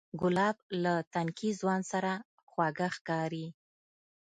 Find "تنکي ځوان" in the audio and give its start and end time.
1.13-1.81